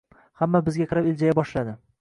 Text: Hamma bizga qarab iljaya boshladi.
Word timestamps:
Hamma 0.41 0.61
bizga 0.69 0.89
qarab 0.95 1.11
iljaya 1.13 1.39
boshladi. 1.43 1.81